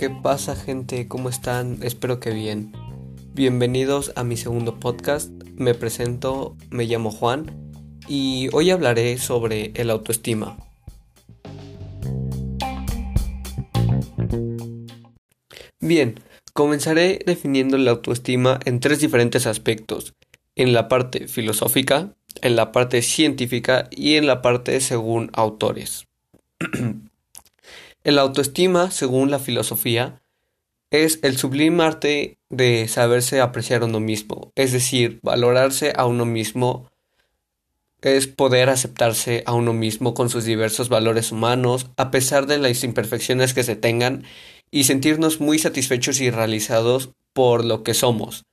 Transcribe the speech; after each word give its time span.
¿Qué 0.00 0.08
pasa 0.08 0.56
gente? 0.56 1.08
¿Cómo 1.08 1.28
están? 1.28 1.78
Espero 1.82 2.20
que 2.20 2.30
bien. 2.30 2.72
Bienvenidos 3.34 4.12
a 4.16 4.24
mi 4.24 4.38
segundo 4.38 4.80
podcast. 4.80 5.30
Me 5.56 5.74
presento, 5.74 6.56
me 6.70 6.84
llamo 6.84 7.10
Juan 7.10 7.70
y 8.08 8.48
hoy 8.52 8.70
hablaré 8.70 9.18
sobre 9.18 9.72
el 9.74 9.90
autoestima. 9.90 10.56
Bien, 15.80 16.20
comenzaré 16.54 17.18
definiendo 17.26 17.76
la 17.76 17.90
autoestima 17.90 18.58
en 18.64 18.80
tres 18.80 19.00
diferentes 19.00 19.46
aspectos, 19.46 20.14
en 20.56 20.72
la 20.72 20.88
parte 20.88 21.28
filosófica, 21.28 22.14
en 22.42 22.56
la 22.56 22.72
parte 22.72 23.02
científica 23.02 23.88
y 23.90 24.16
en 24.16 24.26
la 24.26 24.42
parte 24.42 24.80
según 24.80 25.30
autores. 25.34 26.06
El 28.04 28.18
autoestima, 28.18 28.90
según 28.90 29.30
la 29.30 29.38
filosofía, 29.38 30.22
es 30.90 31.20
el 31.22 31.36
sublime 31.36 31.84
arte 31.84 32.38
de 32.48 32.88
saberse 32.88 33.40
apreciar 33.40 33.82
a 33.82 33.84
uno 33.84 34.00
mismo, 34.00 34.52
es 34.56 34.72
decir, 34.72 35.20
valorarse 35.22 35.92
a 35.94 36.06
uno 36.06 36.24
mismo 36.24 36.90
es 38.02 38.26
poder 38.26 38.70
aceptarse 38.70 39.42
a 39.46 39.52
uno 39.52 39.72
mismo 39.72 40.14
con 40.14 40.30
sus 40.30 40.44
diversos 40.44 40.88
valores 40.88 41.32
humanos, 41.32 41.90
a 41.96 42.10
pesar 42.10 42.46
de 42.46 42.58
las 42.58 42.82
imperfecciones 42.82 43.54
que 43.54 43.62
se 43.62 43.76
tengan, 43.76 44.24
y 44.70 44.84
sentirnos 44.84 45.40
muy 45.40 45.58
satisfechos 45.58 46.20
y 46.20 46.30
realizados 46.30 47.10
por 47.32 47.64
lo 47.64 47.82
que 47.82 47.94
somos, 47.94 48.44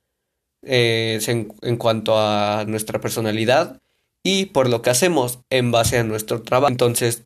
eh, 0.62 1.20
en, 1.26 1.52
en 1.62 1.76
cuanto 1.76 2.18
a 2.18 2.64
nuestra 2.66 3.00
personalidad 3.00 3.80
y 4.22 4.46
por 4.46 4.68
lo 4.68 4.82
que 4.82 4.90
hacemos 4.90 5.40
en 5.50 5.70
base 5.70 5.98
a 5.98 6.04
nuestro 6.04 6.42
trabajo. 6.42 6.70
Entonces, 6.70 7.24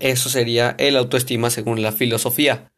eso 0.00 0.28
sería 0.28 0.74
el 0.78 0.96
autoestima 0.96 1.50
según 1.50 1.82
la 1.82 1.92
filosofía. 1.92 2.72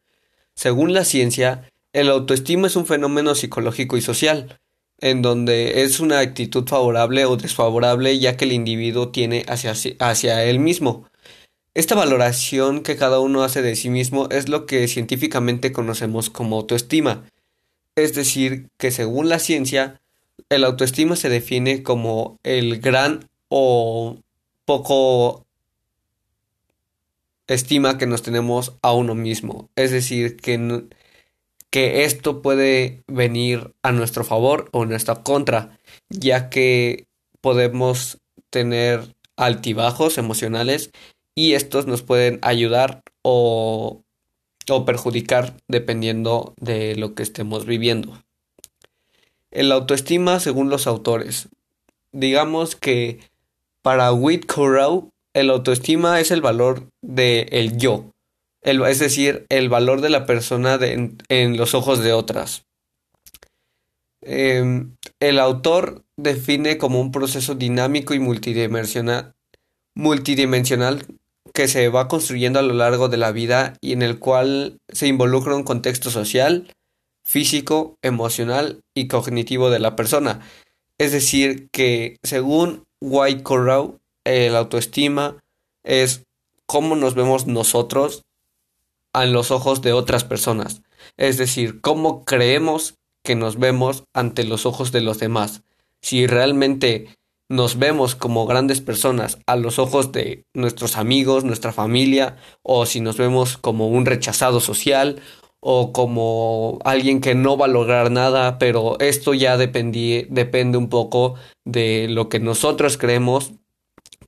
Según 0.55 0.93
la 0.93 1.05
ciencia, 1.05 1.71
el 1.93 2.09
autoestima 2.09 2.67
es 2.67 2.75
un 2.75 2.85
fenómeno 2.85 3.33
psicológico 3.35 3.97
y 3.97 4.01
social, 4.01 4.59
en 4.99 5.21
donde 5.21 5.83
es 5.83 5.99
una 5.99 6.19
actitud 6.19 6.67
favorable 6.67 7.25
o 7.25 7.37
desfavorable 7.37 8.19
ya 8.19 8.37
que 8.37 8.45
el 8.45 8.51
individuo 8.51 9.09
tiene 9.09 9.45
hacia, 9.47 9.73
hacia 9.99 10.43
él 10.43 10.59
mismo. 10.59 11.09
Esta 11.73 11.95
valoración 11.95 12.83
que 12.83 12.97
cada 12.97 13.19
uno 13.19 13.43
hace 13.43 13.61
de 13.61 13.75
sí 13.75 13.89
mismo 13.89 14.27
es 14.31 14.49
lo 14.49 14.65
que 14.65 14.87
científicamente 14.87 15.71
conocemos 15.71 16.29
como 16.29 16.57
autoestima. 16.57 17.23
Es 18.03 18.15
decir, 18.15 18.69
que 18.77 18.91
según 18.91 19.29
la 19.29 19.39
ciencia, 19.39 20.01
el 20.49 20.63
autoestima 20.63 21.15
se 21.15 21.29
define 21.29 21.83
como 21.83 22.39
el 22.43 22.79
gran 22.79 23.29
o 23.49 24.17
poco 24.65 25.45
estima 27.47 27.97
que 27.97 28.05
nos 28.05 28.21
tenemos 28.21 28.77
a 28.81 28.93
uno 28.93 29.15
mismo. 29.15 29.69
Es 29.75 29.91
decir, 29.91 30.37
que, 30.37 30.85
que 31.69 32.05
esto 32.05 32.41
puede 32.41 33.03
venir 33.07 33.73
a 33.81 33.91
nuestro 33.91 34.23
favor 34.23 34.69
o 34.71 34.83
en 34.83 34.89
nuestra 34.89 35.23
contra, 35.23 35.77
ya 36.09 36.49
que 36.49 37.05
podemos 37.41 38.19
tener 38.49 39.15
altibajos 39.35 40.17
emocionales 40.17 40.91
y 41.35 41.53
estos 41.53 41.85
nos 41.85 42.01
pueden 42.01 42.39
ayudar 42.41 43.03
o, 43.23 44.03
o 44.75 44.85
perjudicar 44.85 45.55
dependiendo 45.67 46.53
de 46.57 46.95
lo 46.95 47.15
que 47.15 47.23
estemos 47.23 47.65
viviendo. 47.65 48.21
El 49.51 49.71
autoestima 49.71 50.39
según 50.39 50.69
los 50.69 50.87
autores. 50.87 51.49
Digamos 52.11 52.75
que 52.75 53.19
para 53.81 54.11
Whitcorow 54.13 55.09
el 55.33 55.49
autoestima 55.49 56.19
es 56.19 56.31
el 56.31 56.41
valor 56.41 56.89
del 57.01 57.47
el 57.51 57.77
yo, 57.77 58.11
es 58.61 58.99
decir, 58.99 59.45
el 59.49 59.69
valor 59.69 60.01
de 60.01 60.09
la 60.09 60.25
persona 60.25 60.77
en, 60.81 61.57
los 61.57 61.73
ojos 61.73 61.99
de 61.99 62.13
otras. 62.13 62.65
Em, 64.21 64.95
el 65.19 65.39
autor 65.39 66.03
define 66.17 66.77
como 66.77 66.99
un 66.99 67.11
proceso 67.11 67.55
dinámico 67.55 68.13
y 68.13 68.19
multidimensional, 68.19 69.33
multidimensional 69.95 71.05
que 71.53 71.67
se 71.67 71.89
va 71.89 72.07
construyendo 72.07 72.59
a 72.59 72.63
lo 72.63 72.73
largo 72.73 73.09
de 73.09 73.17
la 73.17 73.31
vida 73.31 73.75
y 73.81 73.93
en 73.93 74.01
el 74.01 74.19
cual 74.19 74.79
se 74.89 75.07
involucra 75.07 75.55
un 75.55 75.63
contexto 75.63 76.09
social, 76.09 76.73
físico, 77.23 77.97
emocional 78.01 78.81
y 78.93 79.07
cognitivo 79.07 79.69
de 79.69 79.79
la 79.79 79.95
persona. 79.95 80.41
Es 80.97 81.11
decir, 81.11 81.69
que 81.71 82.17
según 82.23 82.85
White 83.01 83.43
Corral, 83.43 83.99
el 84.25 84.55
autoestima 84.55 85.37
es 85.83 86.23
cómo 86.65 86.95
nos 86.95 87.15
vemos 87.15 87.47
nosotros 87.47 88.23
en 89.13 89.33
los 89.33 89.51
ojos 89.51 89.81
de 89.81 89.93
otras 89.93 90.23
personas. 90.23 90.81
Es 91.17 91.37
decir, 91.37 91.81
cómo 91.81 92.25
creemos 92.25 92.95
que 93.23 93.35
nos 93.35 93.57
vemos 93.57 94.03
ante 94.13 94.43
los 94.43 94.65
ojos 94.65 94.91
de 94.91 95.01
los 95.01 95.19
demás. 95.19 95.61
Si 96.01 96.27
realmente 96.27 97.17
nos 97.49 97.79
vemos 97.79 98.15
como 98.15 98.45
grandes 98.45 98.79
personas 98.79 99.39
a 99.47 99.55
los 99.55 99.79
ojos 99.79 100.11
de 100.11 100.45
nuestros 100.53 100.97
amigos, 100.97 101.43
nuestra 101.43 101.73
familia, 101.73 102.37
o 102.61 102.85
si 102.85 103.01
nos 103.01 103.17
vemos 103.17 103.57
como 103.57 103.87
un 103.87 104.05
rechazado 104.05 104.59
social 104.59 105.19
o 105.59 105.91
como 105.91 106.79
alguien 106.85 107.19
que 107.19 107.35
no 107.35 107.57
va 107.57 107.65
a 107.65 107.69
lograr 107.69 108.11
nada, 108.11 108.59
pero 108.59 108.97
esto 108.99 109.33
ya 109.33 109.57
depende 109.57 110.77
un 110.77 110.89
poco 110.89 111.35
de 111.65 112.07
lo 112.07 112.29
que 112.29 112.39
nosotros 112.39 112.97
creemos 112.97 113.51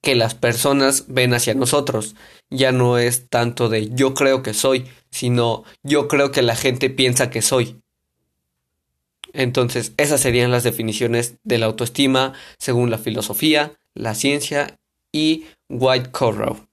que 0.01 0.15
las 0.15 0.35
personas 0.35 1.05
ven 1.07 1.33
hacia 1.33 1.53
nosotros. 1.53 2.15
Ya 2.49 2.71
no 2.71 2.97
es 2.97 3.29
tanto 3.29 3.69
de 3.69 3.89
yo 3.91 4.13
creo 4.13 4.43
que 4.43 4.53
soy, 4.53 4.87
sino 5.11 5.63
yo 5.83 6.07
creo 6.07 6.31
que 6.31 6.41
la 6.41 6.55
gente 6.55 6.89
piensa 6.89 7.29
que 7.29 7.41
soy. 7.41 7.77
Entonces, 9.33 9.93
esas 9.97 10.21
serían 10.21 10.51
las 10.51 10.63
definiciones 10.63 11.37
de 11.43 11.57
la 11.57 11.67
autoestima 11.67 12.33
según 12.57 12.89
la 12.89 12.97
filosofía, 12.97 13.73
la 13.93 14.15
ciencia 14.15 14.77
y 15.11 15.45
White 15.69 16.11
Corral. 16.11 16.67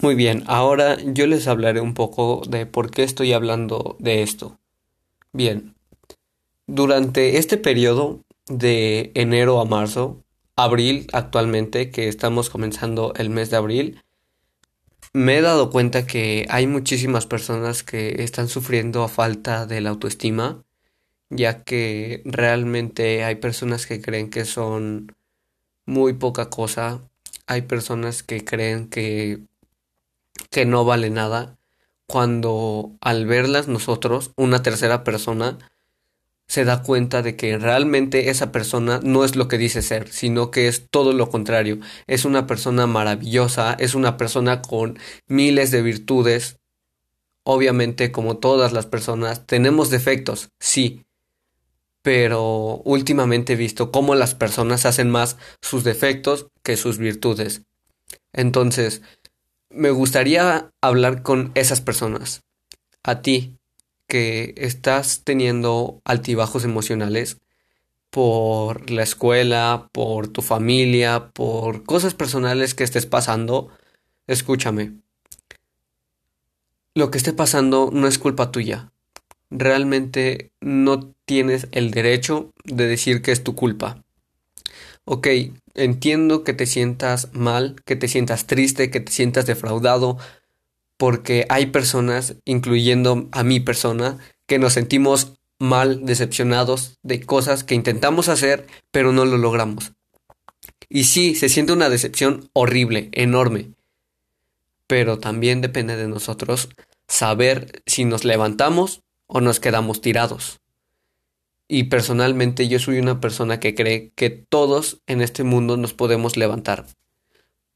Muy 0.00 0.14
bien, 0.16 0.42
ahora 0.46 0.96
yo 1.00 1.26
les 1.26 1.46
hablaré 1.46 1.80
un 1.80 1.94
poco 1.94 2.42
de 2.48 2.66
por 2.66 2.90
qué 2.90 3.04
estoy 3.04 3.32
hablando 3.32 3.96
de 4.00 4.22
esto. 4.22 4.58
Bien, 5.32 5.74
durante 6.66 7.38
este 7.38 7.56
periodo 7.56 8.20
de 8.46 9.12
enero 9.14 9.60
a 9.60 9.64
marzo, 9.64 10.24
abril 10.56 11.06
actualmente, 11.12 11.90
que 11.90 12.08
estamos 12.08 12.50
comenzando 12.50 13.14
el 13.16 13.30
mes 13.30 13.50
de 13.50 13.56
abril, 13.56 14.02
me 15.12 15.38
he 15.38 15.42
dado 15.42 15.70
cuenta 15.70 16.06
que 16.06 16.44
hay 16.50 16.66
muchísimas 16.66 17.26
personas 17.26 17.84
que 17.84 18.22
están 18.24 18.48
sufriendo 18.48 19.04
a 19.04 19.08
falta 19.08 19.64
de 19.64 19.80
la 19.80 19.90
autoestima, 19.90 20.63
ya 21.34 21.64
que 21.64 22.22
realmente 22.24 23.24
hay 23.24 23.36
personas 23.36 23.86
que 23.86 24.00
creen 24.00 24.30
que 24.30 24.44
son 24.44 25.14
muy 25.86 26.14
poca 26.14 26.50
cosa, 26.50 27.02
hay 27.46 27.62
personas 27.62 28.22
que 28.22 28.44
creen 28.44 28.88
que 28.88 29.42
que 30.50 30.66
no 30.66 30.84
vale 30.84 31.10
nada, 31.10 31.58
cuando 32.06 32.96
al 33.00 33.26
verlas 33.26 33.68
nosotros, 33.68 34.32
una 34.36 34.62
tercera 34.62 35.04
persona, 35.04 35.58
se 36.46 36.64
da 36.64 36.82
cuenta 36.82 37.22
de 37.22 37.36
que 37.36 37.56
realmente 37.58 38.28
esa 38.30 38.52
persona 38.52 39.00
no 39.02 39.24
es 39.24 39.34
lo 39.34 39.48
que 39.48 39.58
dice 39.58 39.82
ser, 39.82 40.12
sino 40.12 40.50
que 40.50 40.68
es 40.68 40.88
todo 40.90 41.12
lo 41.12 41.30
contrario. 41.30 41.80
Es 42.06 42.24
una 42.24 42.46
persona 42.46 42.86
maravillosa, 42.86 43.74
es 43.78 43.94
una 43.94 44.16
persona 44.16 44.60
con 44.60 44.98
miles 45.26 45.70
de 45.70 45.82
virtudes. 45.82 46.58
Obviamente, 47.44 48.12
como 48.12 48.38
todas 48.38 48.72
las 48.72 48.86
personas, 48.86 49.46
tenemos 49.46 49.90
defectos, 49.90 50.50
sí, 50.60 51.03
pero 52.04 52.82
últimamente 52.84 53.54
he 53.54 53.56
visto 53.56 53.90
cómo 53.90 54.14
las 54.14 54.34
personas 54.34 54.84
hacen 54.84 55.08
más 55.08 55.38
sus 55.62 55.84
defectos 55.84 56.48
que 56.62 56.76
sus 56.76 56.98
virtudes. 56.98 57.62
Entonces, 58.34 59.00
me 59.70 59.90
gustaría 59.90 60.70
hablar 60.82 61.22
con 61.22 61.50
esas 61.54 61.80
personas, 61.80 62.42
a 63.02 63.22
ti, 63.22 63.56
que 64.06 64.52
estás 64.58 65.22
teniendo 65.24 66.02
altibajos 66.04 66.64
emocionales 66.64 67.38
por 68.10 68.90
la 68.90 69.02
escuela, 69.02 69.88
por 69.90 70.28
tu 70.28 70.42
familia, 70.42 71.30
por 71.32 71.84
cosas 71.84 72.12
personales 72.12 72.74
que 72.74 72.84
estés 72.84 73.06
pasando, 73.06 73.70
escúchame. 74.26 74.92
Lo 76.94 77.10
que 77.10 77.16
esté 77.16 77.32
pasando 77.32 77.88
no 77.90 78.06
es 78.06 78.18
culpa 78.18 78.52
tuya. 78.52 78.92
Realmente 79.56 80.50
no 80.60 81.14
tienes 81.24 81.68
el 81.70 81.92
derecho 81.92 82.52
de 82.64 82.88
decir 82.88 83.22
que 83.22 83.30
es 83.30 83.44
tu 83.44 83.54
culpa. 83.54 84.02
Ok, 85.04 85.28
entiendo 85.74 86.42
que 86.42 86.54
te 86.54 86.66
sientas 86.66 87.28
mal, 87.32 87.76
que 87.84 87.94
te 87.94 88.08
sientas 88.08 88.46
triste, 88.48 88.90
que 88.90 88.98
te 88.98 89.12
sientas 89.12 89.46
defraudado, 89.46 90.18
porque 90.96 91.46
hay 91.50 91.66
personas, 91.66 92.34
incluyendo 92.44 93.28
a 93.30 93.44
mi 93.44 93.60
persona, 93.60 94.18
que 94.46 94.58
nos 94.58 94.72
sentimos 94.72 95.34
mal, 95.60 96.04
decepcionados 96.04 96.98
de 97.04 97.20
cosas 97.20 97.62
que 97.62 97.76
intentamos 97.76 98.28
hacer, 98.28 98.66
pero 98.90 99.12
no 99.12 99.24
lo 99.24 99.38
logramos. 99.38 99.92
Y 100.88 101.04
sí, 101.04 101.36
se 101.36 101.48
siente 101.48 101.72
una 101.72 101.88
decepción 101.90 102.50
horrible, 102.54 103.08
enorme. 103.12 103.70
pero 104.88 105.18
también 105.18 105.60
depende 105.60 105.96
de 105.96 106.08
nosotros 106.08 106.68
saber 107.08 107.82
si 107.86 108.04
nos 108.04 108.24
levantamos 108.24 109.03
o 109.34 109.40
nos 109.40 109.58
quedamos 109.58 110.00
tirados. 110.00 110.60
Y 111.66 111.84
personalmente 111.84 112.68
yo 112.68 112.78
soy 112.78 113.00
una 113.00 113.20
persona 113.20 113.58
que 113.58 113.74
cree 113.74 114.12
que 114.14 114.30
todos 114.30 115.00
en 115.08 115.20
este 115.20 115.42
mundo 115.42 115.76
nos 115.76 115.92
podemos 115.92 116.36
levantar. 116.36 116.86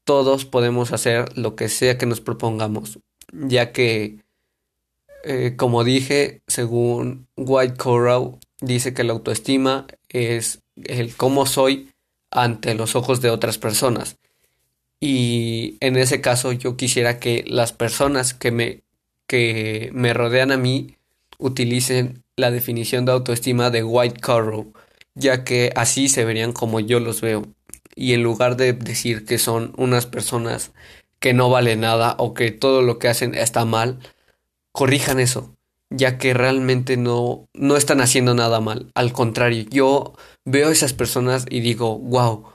Todos 0.05 0.45
podemos 0.45 0.93
hacer 0.93 1.37
lo 1.37 1.57
que 1.57 1.67
sea 1.67 1.97
que 1.97 2.05
nos 2.05 2.21
propongamos, 2.21 2.99
ya 3.33 3.73
que, 3.73 4.23
eh, 5.25 5.55
como 5.57 5.83
dije, 5.83 6.41
según 6.47 7.27
White 7.35 7.75
Coral, 7.75 8.37
dice 8.61 8.93
que 8.93 9.03
la 9.03 9.11
autoestima 9.11 9.85
es 10.07 10.61
el 10.85 11.13
cómo 11.13 11.45
soy 11.45 11.91
ante 12.31 12.73
los 12.73 12.95
ojos 12.95 13.19
de 13.19 13.31
otras 13.31 13.57
personas. 13.57 14.15
Y 15.01 15.75
en 15.81 15.97
ese 15.97 16.21
caso 16.21 16.53
yo 16.53 16.77
quisiera 16.77 17.19
que 17.19 17.43
las 17.45 17.73
personas 17.73 18.33
que 18.33 18.51
me, 18.51 18.83
que 19.27 19.89
me 19.93 20.13
rodean 20.13 20.53
a 20.53 20.57
mí 20.57 20.95
utilicen 21.39 22.23
la 22.35 22.51
definición 22.51 23.05
de 23.05 23.13
autoestima 23.13 23.71
de 23.71 23.83
White 23.83 24.21
Coral, 24.21 24.67
ya 25.15 25.43
que 25.43 25.71
así 25.75 26.09
se 26.09 26.25
verían 26.25 26.53
como 26.53 26.79
yo 26.79 26.99
los 26.99 27.21
veo. 27.21 27.47
Y 27.95 28.13
en 28.13 28.23
lugar 28.23 28.55
de 28.55 28.73
decir 28.73 29.25
que 29.25 29.37
son 29.37 29.73
unas 29.77 30.05
personas 30.05 30.71
que 31.19 31.33
no 31.33 31.49
valen 31.49 31.81
nada 31.81 32.15
o 32.17 32.33
que 32.33 32.51
todo 32.51 32.81
lo 32.81 32.99
que 32.99 33.07
hacen 33.07 33.35
está 33.35 33.65
mal, 33.65 33.99
corrijan 34.71 35.19
eso, 35.19 35.55
ya 35.89 36.17
que 36.17 36.33
realmente 36.33 36.95
no, 36.97 37.47
no 37.53 37.75
están 37.75 37.99
haciendo 38.01 38.33
nada 38.35 38.61
mal. 38.61 38.91
Al 38.93 39.11
contrario, 39.11 39.65
yo 39.69 40.13
veo 40.45 40.69
a 40.69 40.71
esas 40.71 40.93
personas 40.93 41.45
y 41.49 41.59
digo, 41.59 41.97
wow, 41.97 42.45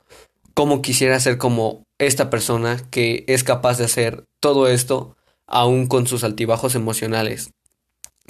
cómo 0.55 0.83
quisiera 0.83 1.21
ser 1.21 1.37
como 1.37 1.85
esta 1.99 2.31
persona 2.31 2.79
que 2.91 3.25
es 3.27 3.45
capaz 3.45 3.79
de 3.79 3.85
hacer 3.85 4.25
todo 4.41 4.69
esto 4.69 5.17
aún 5.47 5.87
con 5.87 6.07
sus 6.07 6.25
altibajos 6.25 6.75
emocionales. 6.75 7.51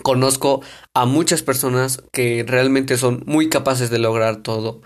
Conozco 0.03 0.63
a 0.93 1.07
muchas 1.07 1.43
personas 1.43 2.03
que 2.13 2.45
realmente 2.47 2.97
son 2.97 3.23
muy 3.27 3.49
capaces 3.49 3.91
de 3.91 3.99
lograr 3.99 4.43
todo 4.43 4.83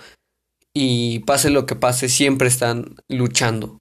y 0.75 1.21
pase 1.21 1.51
lo 1.51 1.67
que 1.67 1.77
pase 1.77 2.09
siempre 2.09 2.49
están 2.49 2.97
luchando. 3.09 3.81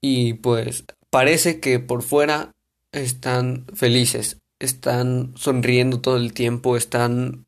Y 0.00 0.34
pues 0.34 0.84
parece 1.10 1.60
que 1.60 1.78
por 1.78 2.02
fuera 2.02 2.52
están 2.92 3.66
felices, 3.74 4.38
están 4.58 5.32
sonriendo 5.36 6.00
todo 6.00 6.16
el 6.16 6.32
tiempo, 6.32 6.76
están 6.76 7.46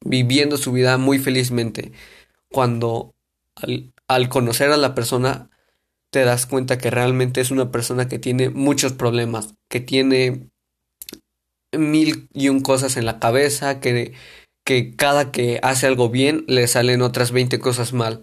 viviendo 0.00 0.56
su 0.56 0.72
vida 0.72 0.98
muy 0.98 1.18
felizmente. 1.18 1.92
Cuando 2.50 3.14
al, 4.08 4.28
conocer 4.28 4.70
a 4.70 4.76
la 4.76 4.94
persona 4.94 5.50
te 6.10 6.24
das 6.24 6.46
cuenta 6.46 6.78
que 6.78 6.90
realmente 6.90 7.40
es 7.40 7.50
una 7.50 7.70
persona 7.70 8.08
que 8.08 8.18
tiene 8.18 8.50
muchos 8.50 8.92
problemas, 8.92 9.54
que 9.68 9.80
tiene 9.80 10.48
mil 11.78 12.28
y 12.32 12.48
un 12.48 12.60
cosas 12.60 12.96
en 12.96 13.06
la 13.06 13.18
cabeza, 13.18 13.80
que, 13.80 14.12
que 14.64 14.94
cada 14.96 15.30
que 15.32 15.60
hace 15.62 15.86
algo 15.86 16.10
bien 16.10 16.44
le 16.48 16.66
salen 16.66 17.02
otras 17.02 17.32
20 17.32 17.58
cosas 17.58 17.92
mal. 17.92 18.22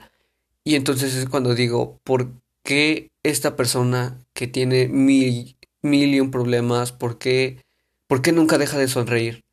Y 0.63 0.75
entonces 0.75 1.15
es 1.15 1.27
cuando 1.27 1.55
digo, 1.55 1.99
¿por 2.03 2.31
qué 2.63 3.09
esta 3.23 3.55
persona 3.55 4.17
que 4.33 4.47
tiene 4.47 4.87
mil, 4.87 5.57
mil 5.81 6.13
y 6.13 6.19
un 6.19 6.31
problemas, 6.31 6.91
por 6.91 7.17
qué, 7.17 7.63
por 8.07 8.21
qué 8.21 8.31
nunca 8.31 8.57
deja 8.57 8.77
de 8.77 8.87
sonreír? 8.87 9.43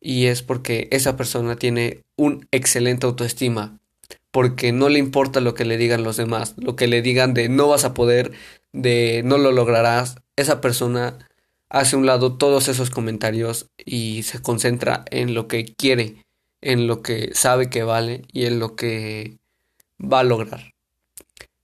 Y 0.00 0.26
es 0.26 0.42
porque 0.42 0.88
esa 0.92 1.16
persona 1.16 1.56
tiene 1.56 2.04
un 2.16 2.46
excelente 2.52 3.06
autoestima, 3.06 3.80
porque 4.30 4.72
no 4.72 4.88
le 4.88 4.98
importa 4.98 5.40
lo 5.40 5.54
que 5.54 5.64
le 5.64 5.76
digan 5.76 6.04
los 6.04 6.16
demás, 6.16 6.54
lo 6.58 6.76
que 6.76 6.86
le 6.86 7.02
digan 7.02 7.34
de 7.34 7.48
no 7.48 7.68
vas 7.68 7.84
a 7.84 7.94
poder, 7.94 8.32
de 8.72 9.22
no 9.24 9.38
lo 9.38 9.50
lograrás, 9.50 10.16
esa 10.36 10.60
persona 10.60 11.27
hace 11.70 11.96
un 11.96 12.06
lado 12.06 12.36
todos 12.36 12.68
esos 12.68 12.90
comentarios 12.90 13.70
y 13.84 14.22
se 14.22 14.40
concentra 14.40 15.04
en 15.10 15.34
lo 15.34 15.48
que 15.48 15.74
quiere, 15.74 16.24
en 16.60 16.86
lo 16.86 17.02
que 17.02 17.34
sabe 17.34 17.70
que 17.70 17.82
vale 17.82 18.22
y 18.32 18.46
en 18.46 18.58
lo 18.58 18.74
que 18.76 19.38
va 20.00 20.20
a 20.20 20.24
lograr. 20.24 20.72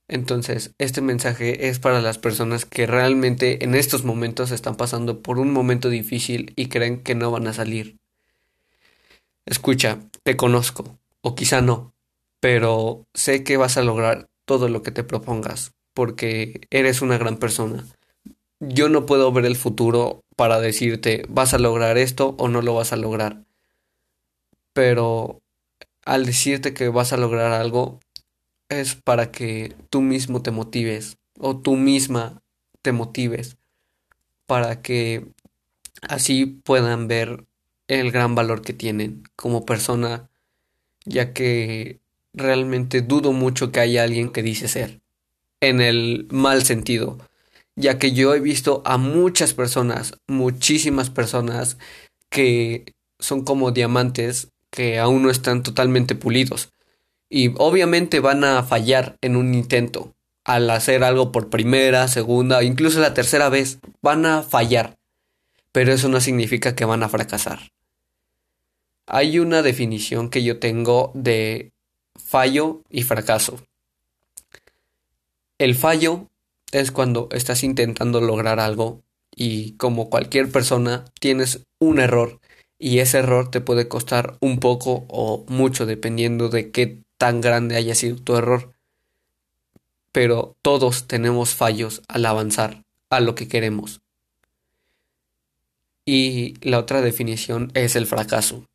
Entonces, 0.07 0.71
este 0.77 1.01
mensaje 1.01 1.67
es 1.67 1.79
para 1.79 2.01
las 2.01 2.19
personas 2.19 2.65
que 2.65 2.85
realmente 2.85 3.63
en 3.63 3.73
estos 3.73 4.03
momentos 4.03 4.51
están 4.51 4.75
pasando 4.75 5.21
por 5.21 5.39
un 5.39 5.51
momento 5.51 5.89
difícil 5.89 6.53
y 6.55 6.67
creen 6.67 7.01
que 7.01 7.15
no 7.15 7.31
van 7.31 7.47
a 7.47 7.53
salir. 7.53 7.97
Escucha, 9.45 9.99
te 10.23 10.37
conozco, 10.37 10.99
o 11.21 11.33
quizá 11.33 11.61
no, 11.61 11.93
pero 12.39 13.05
sé 13.15 13.43
que 13.43 13.57
vas 13.57 13.77
a 13.77 13.83
lograr 13.83 14.27
todo 14.45 14.69
lo 14.69 14.83
que 14.83 14.91
te 14.91 15.03
propongas, 15.03 15.71
porque 15.95 16.61
eres 16.69 17.01
una 17.01 17.17
gran 17.17 17.37
persona 17.37 17.83
yo 18.59 18.89
no 18.89 19.05
puedo 19.05 19.31
ver 19.31 19.45
el 19.45 19.55
futuro 19.55 20.23
para 20.35 20.59
decirte 20.59 21.25
vas 21.29 21.53
a 21.53 21.59
lograr 21.59 21.97
esto 21.97 22.35
o 22.37 22.47
no 22.47 22.61
lo 22.61 22.75
vas 22.75 22.93
a 22.93 22.97
lograr. 22.97 23.43
Pero 24.73 25.41
al 26.05 26.25
decirte 26.25 26.73
que 26.73 26.89
vas 26.89 27.13
a 27.13 27.17
lograr 27.17 27.51
algo 27.53 27.99
es 28.69 28.95
para 28.95 29.31
que 29.31 29.75
tú 29.89 30.01
mismo 30.01 30.41
te 30.41 30.51
motives 30.51 31.17
o 31.39 31.57
tú 31.57 31.75
misma 31.75 32.41
te 32.81 32.91
motives 32.91 33.57
para 34.45 34.81
que 34.81 35.25
así 36.01 36.45
puedan 36.45 37.07
ver 37.07 37.45
el 37.87 38.11
gran 38.11 38.35
valor 38.35 38.61
que 38.61 38.73
tienen 38.73 39.23
como 39.35 39.65
persona, 39.65 40.29
ya 41.05 41.33
que 41.33 41.99
realmente 42.33 43.01
dudo 43.01 43.31
mucho 43.31 43.71
que 43.71 43.79
haya 43.79 44.03
alguien 44.03 44.29
que 44.29 44.43
dice 44.43 44.67
ser, 44.67 45.01
en 45.61 45.81
el 45.81 46.27
mal 46.31 46.63
sentido, 46.63 47.17
ya 47.75 47.99
que 47.99 48.13
yo 48.13 48.33
he 48.33 48.39
visto 48.39 48.81
a 48.85 48.97
muchas 48.97 49.53
personas, 49.53 50.13
muchísimas 50.27 51.09
personas 51.09 51.77
que 52.29 52.93
son 53.19 53.43
como 53.43 53.71
diamantes 53.71 54.49
que 54.69 54.99
aún 54.99 55.23
no 55.23 55.29
están 55.29 55.63
totalmente 55.63 56.15
pulidos 56.15 56.69
y 57.29 57.53
obviamente 57.57 58.19
van 58.19 58.43
a 58.43 58.63
fallar 58.63 59.17
en 59.21 59.35
un 59.35 59.53
intento 59.53 60.13
al 60.43 60.69
hacer 60.69 61.03
algo 61.03 61.31
por 61.31 61.49
primera, 61.49 62.07
segunda, 62.07 62.63
incluso 62.63 62.99
la 62.99 63.15
tercera 63.15 63.49
vez, 63.49 63.79
van 64.01 64.25
a 64.27 64.43
fallar, 64.43 64.95
pero 65.71 65.91
eso 65.91 66.07
no 66.07 66.21
significa 66.21 66.75
que 66.75 66.85
van 66.85 67.01
a 67.01 67.09
fracasar. 67.09 67.71
Hay 69.07 69.39
una 69.39 69.63
definición 69.63 70.29
que 70.29 70.43
yo 70.43 70.59
tengo 70.59 71.11
de 71.15 71.71
fallo 72.15 72.83
y 72.89 73.03
fracaso. 73.03 73.59
El 75.57 75.73
fallo 75.73 76.27
es 76.79 76.91
cuando 76.91 77.29
estás 77.31 77.63
intentando 77.63 78.19
lograr 78.21 78.59
algo 78.59 79.01
y 79.33 79.73
como 79.73 80.09
cualquier 80.09 80.51
persona 80.51 81.05
tienes 81.19 81.61
un 81.79 81.99
error 81.99 82.39
y 82.77 82.99
ese 82.99 83.19
error 83.19 83.49
te 83.49 83.61
puede 83.61 83.87
costar 83.87 84.37
un 84.41 84.59
poco 84.59 85.05
o 85.07 85.45
mucho 85.47 85.85
dependiendo 85.85 86.49
de 86.49 86.71
qué 86.71 86.99
tan 87.17 87.41
grande 87.41 87.77
haya 87.77 87.95
sido 87.95 88.17
tu 88.17 88.35
error. 88.35 88.73
Pero 90.11 90.55
todos 90.61 91.07
tenemos 91.07 91.55
fallos 91.55 92.01
al 92.07 92.25
avanzar 92.25 92.83
a 93.09 93.19
lo 93.21 93.35
que 93.35 93.47
queremos. 93.47 94.01
Y 96.05 96.55
la 96.61 96.79
otra 96.79 97.01
definición 97.01 97.71
es 97.73 97.95
el 97.95 98.05
fracaso. 98.05 98.65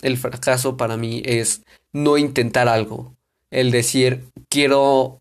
El 0.00 0.16
fracaso 0.16 0.76
para 0.76 0.96
mí 0.96 1.22
es 1.24 1.62
no 1.92 2.16
intentar 2.16 2.68
algo. 2.68 3.16
El 3.50 3.70
decir 3.70 4.24
quiero 4.48 5.20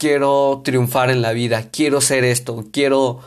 quiero 0.00 0.62
triunfar 0.64 1.10
en 1.10 1.20
la 1.20 1.32
vida, 1.32 1.70
quiero 1.70 2.00
ser 2.00 2.24
esto, 2.24 2.64
quiero 2.72 3.20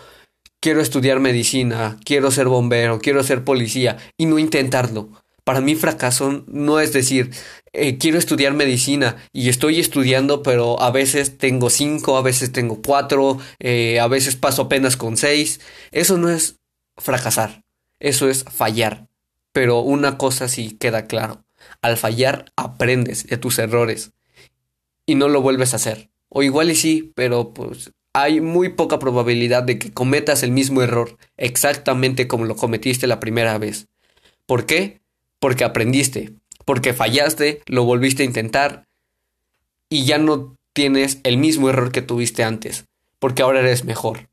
quiero 0.59 0.81
estudiar 0.81 1.19
medicina, 1.19 1.99
quiero 2.03 2.31
ser 2.31 2.47
bombero, 2.47 2.99
quiero 2.99 3.21
ser 3.23 3.43
policía 3.43 3.97
y 4.17 4.25
no 4.25 4.39
intentarlo. 4.39 5.09
Para 5.43 5.61
mí 5.61 5.75
fracaso 5.75 6.45
no 6.47 6.79
es 6.79 6.93
decir, 6.93 7.31
eh, 7.73 7.97
quiero 7.97 8.17
estudiar 8.17 8.53
medicina 8.53 9.17
y 9.31 9.49
estoy 9.49 9.79
estudiando, 9.79 10.41
pero 10.41 10.81
a 10.81 10.89
veces 10.89 11.37
tengo 11.37 11.69
cinco, 11.69 12.17
a 12.17 12.21
veces 12.21 12.51
tengo 12.51 12.81
cuatro, 12.81 13.37
eh, 13.59 13.99
a 13.99 14.07
veces 14.07 14.35
paso 14.35 14.63
apenas 14.63 14.97
con 14.97 15.15
seis. 15.15 15.59
Eso 15.91 16.17
no 16.17 16.29
es 16.29 16.59
fracasar, 16.97 17.63
eso 17.99 18.29
es 18.29 18.45
fallar. 18.45 19.09
Pero 19.51 19.81
una 19.81 20.17
cosa 20.17 20.47
sí 20.47 20.77
queda 20.79 21.05
claro, 21.05 21.43
al 21.81 21.97
fallar 21.97 22.45
aprendes 22.55 23.27
de 23.27 23.37
tus 23.37 23.59
errores 23.59 24.13
y 25.05 25.15
no 25.15 25.27
lo 25.27 25.41
vuelves 25.41 25.73
a 25.73 25.75
hacer. 25.75 26.12
O 26.35 26.41
igual 26.41 26.71
y 26.71 26.75
sí, 26.75 27.11
pero 27.13 27.53
pues 27.53 27.91
hay 28.11 28.41
muy 28.41 28.69
poca 28.69 28.97
probabilidad 28.97 29.61
de 29.61 29.77
que 29.77 29.93
cometas 29.93 30.41
el 30.41 30.49
mismo 30.49 30.81
error 30.81 31.17
exactamente 31.37 32.27
como 32.27 32.45
lo 32.45 32.55
cometiste 32.55 33.05
la 33.05 33.19
primera 33.19 33.59
vez. 33.59 33.87
¿Por 34.47 34.65
qué? 34.65 35.01
Porque 35.39 35.63
aprendiste, 35.63 36.33
porque 36.65 36.93
fallaste, 36.93 37.61
lo 37.67 37.83
volviste 37.83 38.23
a 38.23 38.25
intentar 38.25 38.87
y 39.89 40.05
ya 40.05 40.17
no 40.17 40.57
tienes 40.73 41.19
el 41.23 41.37
mismo 41.37 41.69
error 41.69 41.91
que 41.91 42.01
tuviste 42.01 42.43
antes, 42.43 42.85
porque 43.19 43.43
ahora 43.43 43.59
eres 43.59 43.85
mejor. 43.85 44.27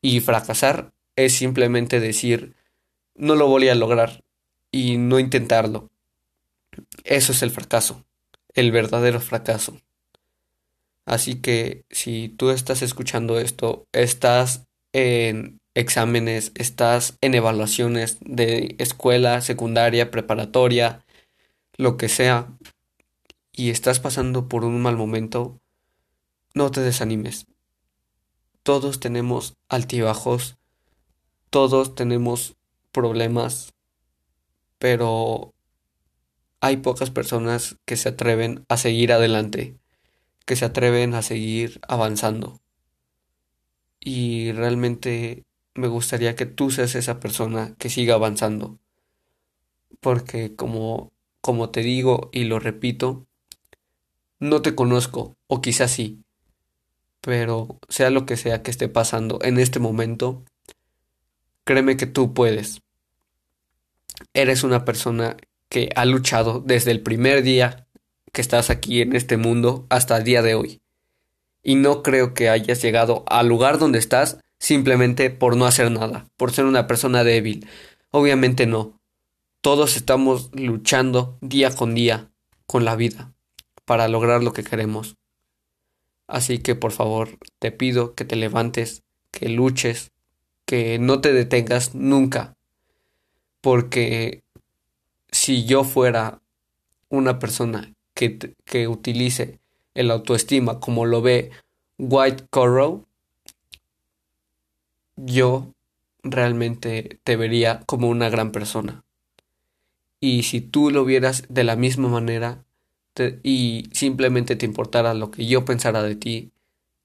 Y 0.00 0.20
fracasar 0.20 0.92
es 1.16 1.32
simplemente 1.32 1.98
decir, 1.98 2.54
no 3.16 3.34
lo 3.34 3.48
voy 3.48 3.68
a 3.68 3.74
lograr 3.74 4.22
y 4.70 4.96
no 4.96 5.18
intentarlo. 5.18 5.90
Eso 7.02 7.32
es 7.32 7.42
el 7.42 7.50
fracaso, 7.50 8.04
el 8.54 8.70
verdadero 8.70 9.20
fracaso. 9.20 9.76
Así 11.10 11.40
que 11.40 11.84
si 11.90 12.28
tú 12.28 12.50
estás 12.50 12.82
escuchando 12.82 13.40
esto, 13.40 13.88
estás 13.90 14.68
en 14.92 15.58
exámenes, 15.74 16.52
estás 16.54 17.18
en 17.20 17.34
evaluaciones 17.34 18.18
de 18.20 18.76
escuela, 18.78 19.40
secundaria, 19.40 20.12
preparatoria, 20.12 21.04
lo 21.76 21.96
que 21.96 22.08
sea, 22.08 22.56
y 23.50 23.70
estás 23.70 23.98
pasando 23.98 24.46
por 24.46 24.64
un 24.64 24.80
mal 24.80 24.96
momento, 24.96 25.58
no 26.54 26.70
te 26.70 26.80
desanimes. 26.80 27.48
Todos 28.62 29.00
tenemos 29.00 29.56
altibajos, 29.68 30.58
todos 31.50 31.96
tenemos 31.96 32.54
problemas, 32.92 33.74
pero 34.78 35.54
hay 36.60 36.76
pocas 36.76 37.10
personas 37.10 37.78
que 37.84 37.96
se 37.96 38.10
atreven 38.10 38.64
a 38.68 38.76
seguir 38.76 39.12
adelante, 39.12 39.79
que 40.50 40.56
se 40.56 40.64
atreven 40.64 41.14
a 41.14 41.22
seguir 41.22 41.80
avanzando. 41.86 42.60
Y 44.00 44.50
realmente 44.50 45.44
me 45.74 45.86
gustaría 45.86 46.34
que 46.34 46.44
tú 46.44 46.72
seas 46.72 46.96
esa 46.96 47.20
persona 47.20 47.76
que 47.78 47.88
siga 47.88 48.14
avanzando. 48.14 48.80
Porque 50.00 50.56
como, 50.56 51.12
como 51.40 51.70
te 51.70 51.82
digo 51.82 52.30
y 52.32 52.46
lo 52.46 52.58
repito, 52.58 53.28
no 54.40 54.60
te 54.60 54.74
conozco, 54.74 55.36
o 55.46 55.62
quizás 55.62 55.92
sí, 55.92 56.24
pero 57.20 57.78
sea 57.88 58.10
lo 58.10 58.26
que 58.26 58.36
sea 58.36 58.64
que 58.64 58.72
esté 58.72 58.88
pasando 58.88 59.38
en 59.42 59.60
este 59.60 59.78
momento, 59.78 60.42
créeme 61.62 61.96
que 61.96 62.06
tú 62.06 62.34
puedes. 62.34 62.82
Eres 64.34 64.64
una 64.64 64.84
persona 64.84 65.36
que 65.68 65.90
ha 65.94 66.04
luchado 66.06 66.58
desde 66.58 66.90
el 66.90 67.02
primer 67.02 67.44
día 67.44 67.86
que 68.32 68.40
estás 68.40 68.70
aquí 68.70 69.00
en 69.02 69.14
este 69.14 69.36
mundo 69.36 69.86
hasta 69.88 70.16
el 70.16 70.24
día 70.24 70.42
de 70.42 70.54
hoy. 70.54 70.80
Y 71.62 71.74
no 71.74 72.02
creo 72.02 72.34
que 72.34 72.48
hayas 72.48 72.82
llegado 72.82 73.24
al 73.26 73.48
lugar 73.48 73.78
donde 73.78 73.98
estás 73.98 74.38
simplemente 74.58 75.30
por 75.30 75.56
no 75.56 75.66
hacer 75.66 75.90
nada, 75.90 76.26
por 76.36 76.52
ser 76.52 76.64
una 76.64 76.86
persona 76.86 77.24
débil. 77.24 77.66
Obviamente 78.10 78.66
no. 78.66 79.00
Todos 79.60 79.96
estamos 79.96 80.50
luchando 80.54 81.36
día 81.40 81.74
con 81.74 81.94
día 81.94 82.30
con 82.66 82.84
la 82.84 82.96
vida 82.96 83.32
para 83.84 84.08
lograr 84.08 84.42
lo 84.42 84.52
que 84.52 84.64
queremos. 84.64 85.16
Así 86.26 86.58
que 86.58 86.74
por 86.74 86.92
favor 86.92 87.38
te 87.58 87.72
pido 87.72 88.14
que 88.14 88.24
te 88.24 88.36
levantes, 88.36 89.02
que 89.32 89.48
luches, 89.48 90.12
que 90.64 90.98
no 90.98 91.20
te 91.20 91.32
detengas 91.32 91.94
nunca. 91.94 92.54
Porque 93.60 94.42
si 95.30 95.64
yo 95.64 95.84
fuera 95.84 96.40
una 97.08 97.38
persona 97.38 97.92
que, 98.64 98.88
utilice 98.88 99.58
el 99.94 100.10
autoestima 100.10 100.78
como 100.80 101.06
lo 101.06 101.22
ve 101.22 101.50
White 101.98 102.44
Corrow, 102.50 103.06
yo 105.16 105.72
realmente 106.22 107.18
te 107.24 107.36
vería 107.36 107.80
como 107.86 108.08
una 108.08 108.28
gran 108.28 108.52
persona. 108.52 109.04
Y 110.20 110.42
si 110.42 110.60
tú 110.60 110.90
lo 110.90 111.04
vieras 111.04 111.44
de 111.48 111.64
la 111.64 111.76
misma 111.76 112.08
manera 112.08 112.64
y 113.42 113.88
simplemente 113.92 114.56
te 114.56 114.66
importara 114.66 115.14
lo 115.14 115.30
que 115.30 115.46
yo 115.46 115.64
pensara 115.64 116.02
de 116.02 116.14
ti, 116.14 116.52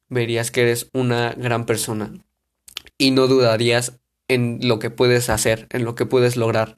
verías 0.09 0.51
que 0.51 0.61
eres 0.61 0.89
una 0.93 1.33
gran 1.33 1.65
persona 1.65 2.13
y 2.97 3.11
no 3.11 3.27
dudarías 3.27 3.99
en 4.27 4.59
lo 4.63 4.79
que 4.79 4.89
puedes 4.89 5.29
hacer, 5.29 5.67
en 5.71 5.85
lo 5.85 5.95
que 5.95 6.05
puedes 6.05 6.35
lograr. 6.35 6.77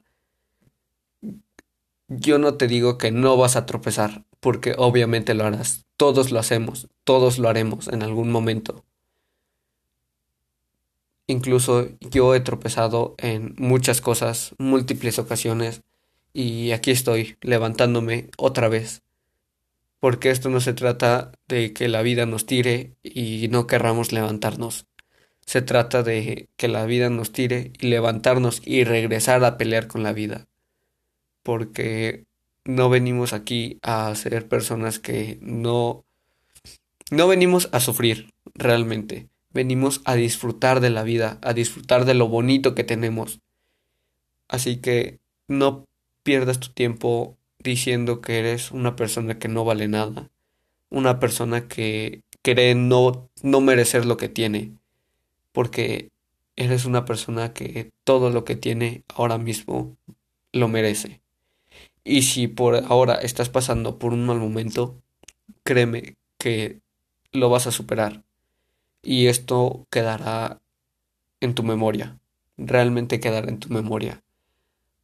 Yo 2.08 2.38
no 2.38 2.54
te 2.54 2.68
digo 2.68 2.98
que 2.98 3.10
no 3.10 3.36
vas 3.36 3.56
a 3.56 3.66
tropezar, 3.66 4.24
porque 4.40 4.74
obviamente 4.76 5.34
lo 5.34 5.44
harás. 5.44 5.86
Todos 5.96 6.30
lo 6.30 6.38
hacemos, 6.38 6.88
todos 7.04 7.38
lo 7.38 7.48
haremos 7.48 7.88
en 7.88 8.02
algún 8.02 8.30
momento. 8.30 8.84
Incluso 11.26 11.88
yo 12.00 12.34
he 12.34 12.40
tropezado 12.40 13.14
en 13.18 13.54
muchas 13.58 14.00
cosas, 14.00 14.54
múltiples 14.58 15.18
ocasiones, 15.18 15.82
y 16.32 16.70
aquí 16.70 16.90
estoy, 16.90 17.36
levantándome 17.42 18.30
otra 18.38 18.68
vez. 18.68 19.02
Porque 20.00 20.30
esto 20.30 20.48
no 20.48 20.60
se 20.60 20.72
trata 20.72 21.32
de 21.48 21.72
que 21.72 21.88
la 21.88 22.02
vida 22.02 22.24
nos 22.24 22.46
tire 22.46 22.96
y 23.02 23.48
no 23.48 23.66
querramos 23.66 24.12
levantarnos. 24.12 24.86
Se 25.44 25.62
trata 25.62 26.02
de 26.02 26.48
que 26.56 26.68
la 26.68 26.86
vida 26.86 27.10
nos 27.10 27.32
tire 27.32 27.72
y 27.80 27.88
levantarnos 27.88 28.62
y 28.64 28.84
regresar 28.84 29.44
a 29.44 29.58
pelear 29.58 29.88
con 29.88 30.02
la 30.02 30.12
vida. 30.12 30.46
Porque 31.42 32.27
no 32.68 32.88
venimos 32.88 33.32
aquí 33.32 33.80
a 33.82 34.14
ser 34.14 34.46
personas 34.46 35.00
que 35.00 35.38
no... 35.42 36.04
No 37.10 37.26
venimos 37.26 37.68
a 37.72 37.80
sufrir 37.80 38.32
realmente 38.54 39.28
venimos 39.50 40.02
a 40.04 40.14
disfrutar 40.14 40.80
de 40.80 40.90
la 40.90 41.02
vida, 41.02 41.38
a 41.42 41.52
disfrutar 41.52 42.04
de 42.04 42.14
lo 42.14 42.28
bonito 42.28 42.74
que 42.74 42.84
tenemos. 42.84 43.40
Así 44.48 44.76
que 44.76 45.18
no 45.46 45.84
pierdas 46.22 46.60
tu 46.60 46.68
tiempo 46.68 47.36
diciendo 47.58 48.20
que 48.20 48.38
eres 48.38 48.70
una 48.70 48.96
persona 48.96 49.38
que 49.38 49.48
no 49.48 49.64
vale 49.64 49.88
nada, 49.88 50.30
una 50.90 51.18
persona 51.18 51.66
que 51.66 52.22
cree 52.42 52.74
no, 52.74 53.28
no 53.42 53.60
merecer 53.60 54.06
lo 54.06 54.16
que 54.16 54.28
tiene, 54.28 54.72
porque 55.52 56.10
eres 56.56 56.84
una 56.84 57.04
persona 57.04 57.52
que 57.52 57.90
todo 58.04 58.30
lo 58.30 58.44
que 58.44 58.56
tiene 58.56 59.02
ahora 59.14 59.38
mismo 59.38 59.96
lo 60.52 60.68
merece. 60.68 61.20
Y 62.08 62.22
si 62.22 62.48
por 62.48 62.74
ahora 62.74 63.16
estás 63.16 63.50
pasando 63.50 63.98
por 63.98 64.14
un 64.14 64.24
mal 64.24 64.38
momento, 64.38 65.02
créeme 65.62 66.16
que 66.38 66.80
lo 67.32 67.50
vas 67.50 67.66
a 67.66 67.70
superar 67.70 68.24
y 69.02 69.26
esto 69.26 69.86
quedará 69.90 70.62
en 71.42 71.54
tu 71.54 71.62
memoria, 71.64 72.18
realmente 72.56 73.20
quedará 73.20 73.50
en 73.50 73.58
tu 73.58 73.68
memoria, 73.68 74.22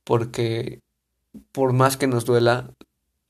porque 0.05 0.81
por 1.53 1.75
más 1.75 1.99
que 1.99 2.07
nos 2.07 2.25
duela, 2.25 2.73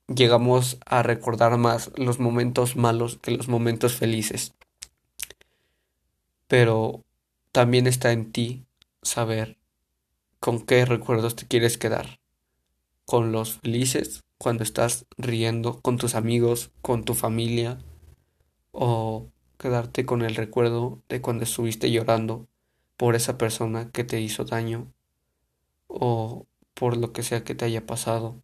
llegamos 0.06 0.78
a 0.86 1.02
recordar 1.02 1.58
más 1.58 1.90
los 1.96 2.20
momentos 2.20 2.76
malos 2.76 3.18
que 3.18 3.32
los 3.32 3.48
momentos 3.48 3.96
felices. 3.96 4.54
Pero 6.46 7.02
también 7.50 7.88
está 7.88 8.12
en 8.12 8.30
ti 8.30 8.66
saber 9.02 9.58
con 10.38 10.64
qué 10.64 10.84
recuerdos 10.84 11.34
te 11.34 11.48
quieres 11.48 11.76
quedar. 11.76 12.20
Con 13.06 13.32
los 13.32 13.54
felices, 13.58 14.24
cuando 14.38 14.62
estás 14.62 15.06
riendo 15.16 15.80
con 15.80 15.96
tus 15.98 16.14
amigos, 16.14 16.70
con 16.82 17.04
tu 17.04 17.14
familia, 17.14 17.78
o 18.72 19.30
quedarte 19.58 20.04
con 20.04 20.22
el 20.22 20.34
recuerdo 20.34 21.02
de 21.08 21.20
cuando 21.20 21.44
estuviste 21.44 21.90
llorando 21.90 22.48
por 22.96 23.14
esa 23.14 23.38
persona 23.38 23.90
que 23.90 24.04
te 24.04 24.20
hizo 24.20 24.44
daño 24.44 24.92
o 25.88 26.46
por 26.74 26.96
lo 26.96 27.12
que 27.12 27.22
sea 27.22 27.44
que 27.44 27.54
te 27.54 27.64
haya 27.64 27.86
pasado. 27.86 28.42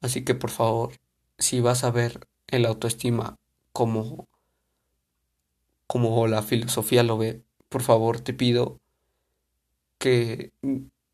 Así 0.00 0.24
que 0.24 0.34
por 0.34 0.50
favor, 0.50 0.94
si 1.38 1.60
vas 1.60 1.84
a 1.84 1.90
ver 1.90 2.28
el 2.46 2.66
autoestima 2.66 3.36
como 3.72 4.28
como 5.86 6.26
la 6.26 6.42
filosofía 6.42 7.02
lo 7.02 7.18
ve, 7.18 7.42
por 7.68 7.82
favor 7.82 8.20
te 8.20 8.34
pido 8.34 8.80
que 9.98 10.52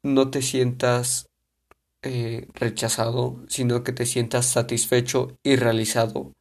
no 0.03 0.31
te 0.31 0.43
sientas 0.43 1.29
eh, 2.03 2.49
rechazado, 2.55 3.41
sino 3.49 3.85
que 3.85 3.93
te 3.93 4.07
sientas 4.07 4.47
satisfecho 4.47 5.39
y 5.43 5.57
realizado 5.57 6.33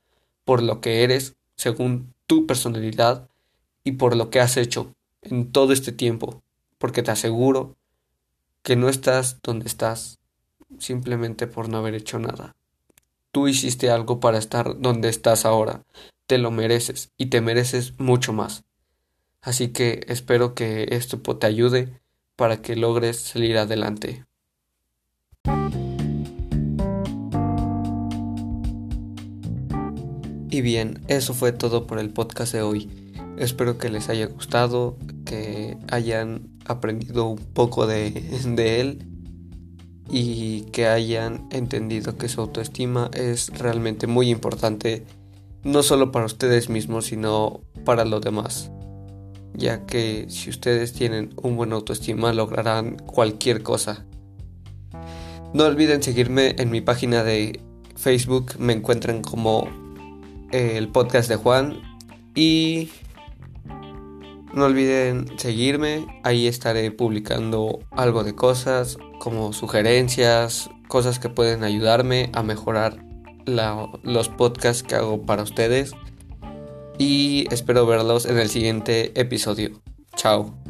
por 0.44 0.64
lo 0.64 0.82
que 0.82 1.04
eres 1.04 1.36
según 1.56 2.14
tu 2.26 2.48
personalidad 2.48 3.30
y 3.84 3.94
por 3.94 4.16
lo 4.16 4.30
que 4.30 4.40
has 4.40 4.58
hecho 4.58 4.94
en 5.22 5.52
todo 5.52 5.74
este 5.74 5.92
tiempo, 5.92 6.42
porque 6.78 7.04
te 7.04 7.12
aseguro 7.12 7.76
que 8.64 8.76
no 8.76 8.90
estás 8.90 9.40
donde 9.44 9.68
estás 9.68 10.20
simplemente 10.80 11.48
por 11.48 11.70
no 11.70 11.78
haber 11.78 11.96
hecho 11.96 12.20
nada. 12.20 12.56
Tú 13.32 13.48
hiciste 13.48 13.90
algo 13.90 14.20
para 14.20 14.38
estar 14.38 14.80
donde 14.80 15.10
estás 15.10 15.46
ahora, 15.46 15.84
te 16.28 16.38
lo 16.38 16.52
mereces 16.52 17.12
y 17.18 17.28
te 17.28 17.42
mereces 17.42 18.00
mucho 18.00 18.34
más. 18.34 18.64
Así 19.42 19.70
que 19.70 20.06
espero 20.08 20.54
que 20.54 20.88
esto 20.92 21.20
te 21.20 21.48
ayude 21.48 22.00
para 22.36 22.62
que 22.62 22.76
logres 22.76 23.18
salir 23.18 23.58
adelante. 23.58 24.26
Y 30.52 30.60
bien, 30.60 31.00
eso 31.08 31.34
fue 31.34 31.54
todo 31.54 31.88
por 31.88 31.98
el 31.98 32.10
podcast 32.10 32.52
de 32.52 32.62
hoy. 32.62 32.90
Espero 33.38 33.78
que 33.78 33.90
les 33.90 34.10
haya 34.10 34.26
gustado, 34.26 34.98
que 35.26 35.78
hayan 35.90 36.50
aprendido 36.66 37.26
un 37.26 37.38
poco 37.38 37.88
de, 37.88 38.82
él 38.82 39.08
y 40.10 40.64
que 40.74 40.88
hayan 40.88 41.48
entendido 41.52 42.18
que 42.18 42.28
su 42.28 42.42
autoestima 42.42 43.10
es 43.14 43.58
realmente 43.58 44.08
muy 44.08 44.30
importante, 44.30 45.06
no 45.64 45.84
solo 45.84 46.12
para 46.12 46.26
ustedes 46.26 46.70
mismos, 46.70 47.06
sino 47.06 47.62
para 47.86 48.04
los 48.04 48.20
demás. 48.20 48.72
Ya 49.54 49.86
que 49.86 50.26
si 50.28 50.50
ustedes 50.50 50.92
tienen 50.92 51.34
un 51.42 51.56
buen 51.56 51.72
autoestima 51.72 52.34
lograrán 52.34 52.98
cualquier 52.98 53.64
cosa. 53.64 54.06
No 55.54 55.66
olviden 55.66 56.02
seguirme 56.02 56.56
en 56.58 56.72
mi 56.72 56.82
página 56.82 57.24
de 57.24 57.60
Facebook, 57.96 58.54
me 58.58 58.74
encuentran 58.74 59.22
como 59.22 59.68
eh, 60.52 60.74
el 60.78 60.88
podcast 60.88 61.30
de 61.30 61.36
Juan 61.36 61.82
y 62.36 62.90
no 64.54 64.66
olviden 64.66 65.28
seguirme, 65.38 66.06
ahí 66.24 66.48
estaré 66.48 66.92
publicando 66.92 67.80
algo 67.92 68.24
de 68.24 68.36
cosas 68.36 68.98
como 69.20 69.54
sugerencias, 69.54 70.70
cosas 70.88 71.20
que 71.20 71.30
pueden 71.30 71.64
ayudarme 71.64 72.30
a 72.34 72.44
mejorar 72.44 73.04
los 73.46 74.30
podcasts 74.30 74.84
que 74.84 74.96
hago 74.96 75.22
para 75.26 75.44
ustedes 75.44 75.94
y 76.98 77.46
espero 77.52 77.86
verlos 77.86 78.26
en 78.26 78.38
el 78.38 78.50
siguiente 78.50 79.12
episodio. 79.20 79.82
Chao. 80.16 80.61